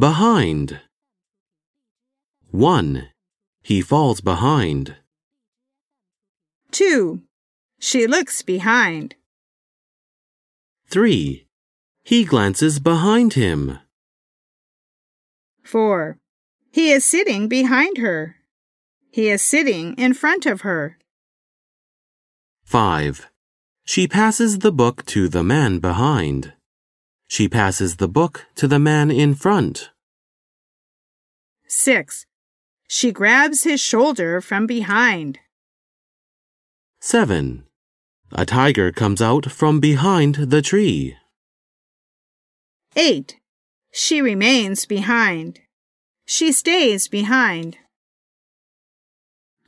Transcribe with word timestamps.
Behind. 0.00 0.80
1. 2.50 3.08
He 3.62 3.82
falls 3.82 4.20
behind. 4.22 4.96
2. 6.70 7.22
She 7.78 8.06
looks 8.06 8.40
behind. 8.40 9.16
3. 10.88 11.46
He 12.02 12.24
glances 12.24 12.80
behind 12.80 13.34
him. 13.34 13.78
4. 15.62 16.18
He 16.72 16.90
is 16.92 17.04
sitting 17.04 17.48
behind 17.48 17.98
her. 17.98 18.36
He 19.10 19.28
is 19.28 19.42
sitting 19.42 19.94
in 19.94 20.14
front 20.14 20.46
of 20.46 20.62
her. 20.62 20.96
5. 22.70 23.26
She 23.84 24.06
passes 24.06 24.60
the 24.60 24.70
book 24.70 25.04
to 25.06 25.26
the 25.26 25.42
man 25.42 25.80
behind. 25.80 26.52
She 27.26 27.48
passes 27.48 27.96
the 27.96 28.06
book 28.06 28.46
to 28.54 28.68
the 28.68 28.78
man 28.78 29.10
in 29.10 29.34
front. 29.34 29.90
6. 31.66 32.26
She 32.86 33.10
grabs 33.10 33.64
his 33.64 33.80
shoulder 33.80 34.40
from 34.40 34.68
behind. 34.68 35.40
7. 37.00 37.64
A 38.30 38.46
tiger 38.46 38.92
comes 38.92 39.20
out 39.20 39.50
from 39.50 39.80
behind 39.80 40.36
the 40.36 40.62
tree. 40.62 41.16
8. 42.94 43.34
She 43.90 44.22
remains 44.22 44.86
behind. 44.86 45.58
She 46.24 46.52
stays 46.52 47.08
behind. 47.08 47.78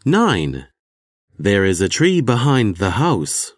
9. 0.05 0.69
There 1.39 1.65
is 1.65 1.81
a 1.81 1.89
tree 1.89 2.21
behind 2.21 2.77
the 2.77 2.93
house. 2.93 3.53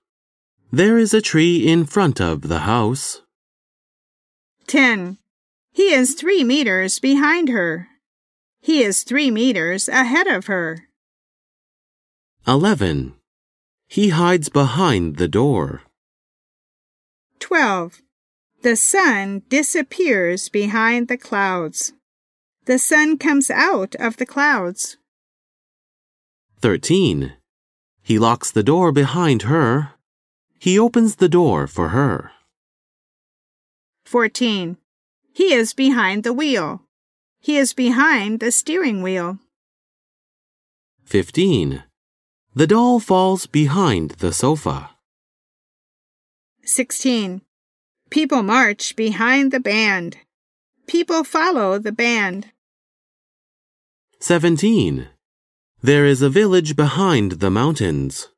There 0.73 0.97
is 0.97 1.13
a 1.13 1.21
tree 1.21 1.67
in 1.67 1.85
front 1.85 2.21
of 2.21 2.49
the 2.49 2.61
house. 2.61 3.23
10. 4.67 5.19
He 5.73 5.93
is 5.93 6.15
three 6.15 6.45
meters 6.45 6.99
behind 6.99 7.49
her. 7.49 7.89
He 8.61 8.83
is 8.83 9.03
three 9.03 9.31
meters 9.31 9.89
ahead 9.89 10.27
of 10.27 10.47
her. 10.47 10.89
11. 12.47 13.15
He 13.89 14.09
hides 14.09 14.49
behind 14.49 15.17
the 15.17 15.29
door. 15.29 15.83
12. 17.41 18.01
The 18.63 18.77
sun 18.77 19.43
disappears 19.49 20.49
behind 20.49 21.09
the 21.09 21.19
clouds. 21.19 21.93
The 22.65 22.79
sun 22.79 23.19
comes 23.19 23.51
out 23.51 23.95
of 23.97 24.17
the 24.17 24.27
clouds. 24.27 24.97
13. 26.61 27.35
He 28.05 28.19
locks 28.19 28.51
the 28.51 28.63
door 28.63 28.93
behind 28.93 29.43
her. 29.45 29.95
He 30.59 30.79
opens 30.79 31.17
the 31.17 31.29
door 31.29 31.67
for 31.67 31.89
her. 31.89 32.33
14. 34.05 34.77
He 35.33 35.55
is 35.55 35.73
behind 35.73 36.23
the 36.23 36.35
wheel. 36.35 36.83
He 37.41 37.57
is 37.57 37.73
behind 37.73 38.41
the 38.41 38.53
steering 38.53 39.03
wheel. 39.03 39.39
15. 41.07 41.83
The 42.55 42.67
doll 42.67 43.01
falls 43.01 43.47
behind 43.47 44.11
the 44.19 44.35
sofa. 44.35 44.91
16. 46.63 47.41
People 48.11 48.43
march 48.43 48.95
behind 48.97 49.51
the 49.51 49.61
band. 49.61 50.19
People 50.87 51.25
follow 51.25 51.79
the 51.79 51.93
band. 51.93 52.53
17. 54.21 55.09
There 55.85 56.07
is 56.07 56.23
a 56.23 56.31
village 56.31 56.77
behind 56.77 57.33
the 57.45 57.51
mountains. 57.51 58.31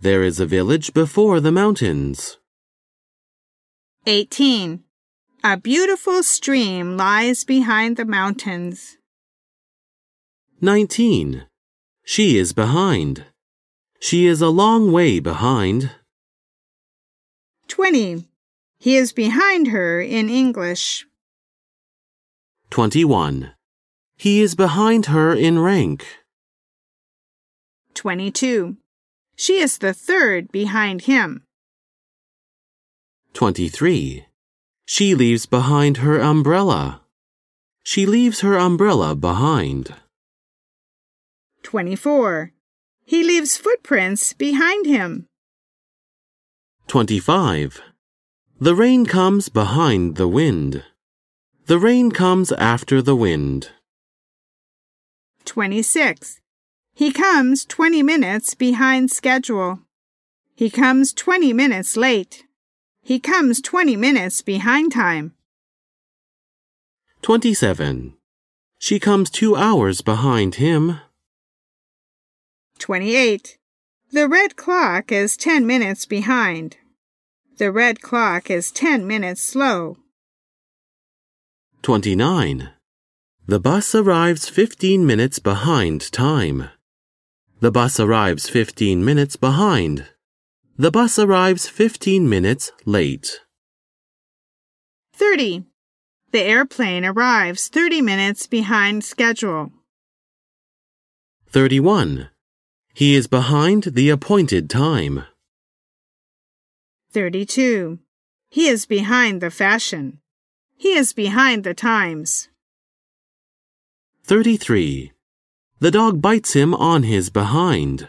There 0.00 0.24
is 0.24 0.40
a 0.40 0.46
village 0.46 0.92
before 0.92 1.38
the 1.38 1.52
mountains. 1.52 2.38
18. 4.04 4.82
A 5.44 5.56
beautiful 5.56 6.24
stream 6.24 6.96
lies 6.96 7.44
behind 7.44 7.98
the 7.98 8.04
mountains. 8.04 8.96
19. 10.60 11.46
She 12.02 12.36
is 12.36 12.52
behind. 12.52 13.26
She 14.00 14.26
is 14.26 14.42
a 14.42 14.48
long 14.48 14.90
way 14.90 15.20
behind. 15.20 15.92
20. 17.68 18.26
He 18.80 18.96
is 18.96 19.12
behind 19.12 19.68
her 19.68 20.00
in 20.00 20.28
English. 20.28 21.06
21. 22.70 23.52
He 24.16 24.42
is 24.42 24.56
behind 24.56 25.06
her 25.06 25.32
in 25.32 25.60
rank. 25.60 26.04
22. 28.02 28.76
She 29.36 29.60
is 29.60 29.78
the 29.78 29.94
third 29.94 30.50
behind 30.50 31.02
him. 31.02 31.44
23. 33.32 34.26
She 34.84 35.14
leaves 35.14 35.46
behind 35.46 35.98
her 35.98 36.18
umbrella. 36.18 37.02
She 37.84 38.04
leaves 38.04 38.40
her 38.40 38.58
umbrella 38.58 39.14
behind. 39.14 39.94
24. 41.62 42.50
He 43.04 43.22
leaves 43.22 43.56
footprints 43.56 44.32
behind 44.32 44.84
him. 44.84 45.28
25. 46.88 47.82
The 48.58 48.74
rain 48.74 49.06
comes 49.06 49.48
behind 49.48 50.16
the 50.16 50.26
wind. 50.26 50.82
The 51.66 51.78
rain 51.78 52.10
comes 52.10 52.50
after 52.50 53.00
the 53.00 53.14
wind. 53.14 53.70
26. 55.44 56.41
He 56.94 57.10
comes 57.10 57.64
20 57.64 58.02
minutes 58.02 58.54
behind 58.54 59.10
schedule. 59.10 59.80
He 60.54 60.68
comes 60.68 61.12
20 61.12 61.52
minutes 61.52 61.96
late. 61.96 62.44
He 63.02 63.18
comes 63.18 63.60
20 63.60 63.96
minutes 63.96 64.42
behind 64.42 64.92
time. 64.92 65.32
27. 67.22 68.14
She 68.78 68.98
comes 69.00 69.30
two 69.30 69.56
hours 69.56 70.02
behind 70.02 70.56
him. 70.56 71.00
28. 72.78 73.58
The 74.10 74.28
red 74.28 74.56
clock 74.56 75.10
is 75.10 75.36
10 75.36 75.66
minutes 75.66 76.04
behind. 76.04 76.76
The 77.56 77.72
red 77.72 78.02
clock 78.02 78.50
is 78.50 78.70
10 78.70 79.06
minutes 79.06 79.42
slow. 79.42 79.96
29. 81.82 82.70
The 83.46 83.60
bus 83.60 83.94
arrives 83.94 84.48
15 84.48 85.06
minutes 85.06 85.38
behind 85.38 86.12
time. 86.12 86.68
The 87.62 87.70
bus 87.70 88.00
arrives 88.00 88.48
15 88.48 89.04
minutes 89.04 89.36
behind. 89.36 90.06
The 90.76 90.90
bus 90.90 91.16
arrives 91.16 91.68
15 91.68 92.28
minutes 92.28 92.72
late. 92.84 93.38
30. 95.14 95.62
The 96.32 96.42
airplane 96.42 97.04
arrives 97.04 97.68
30 97.68 98.02
minutes 98.02 98.48
behind 98.48 99.04
schedule. 99.04 99.70
31. 101.50 102.30
He 102.94 103.14
is 103.14 103.28
behind 103.28 103.84
the 103.94 104.10
appointed 104.10 104.68
time. 104.68 105.22
32. 107.12 108.00
He 108.50 108.66
is 108.66 108.86
behind 108.86 109.40
the 109.40 109.52
fashion. 109.52 110.18
He 110.76 110.94
is 110.94 111.12
behind 111.12 111.62
the 111.62 111.74
times. 111.74 112.48
33. 114.24 115.12
The 115.82 115.90
dog 115.90 116.22
bites 116.22 116.52
him 116.52 116.74
on 116.76 117.02
his 117.02 117.28
behind. 117.28 118.06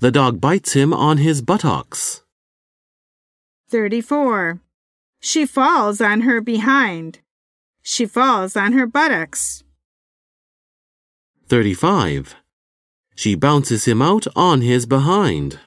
The 0.00 0.10
dog 0.10 0.40
bites 0.40 0.72
him 0.72 0.92
on 0.92 1.18
his 1.18 1.40
buttocks. 1.40 2.24
34. 3.70 4.58
She 5.20 5.46
falls 5.46 6.00
on 6.00 6.22
her 6.22 6.40
behind. 6.40 7.20
She 7.80 8.06
falls 8.06 8.56
on 8.56 8.72
her 8.72 8.88
buttocks. 8.88 9.62
35. 11.46 12.34
She 13.14 13.36
bounces 13.36 13.84
him 13.84 14.02
out 14.02 14.26
on 14.34 14.62
his 14.62 14.84
behind. 14.84 15.60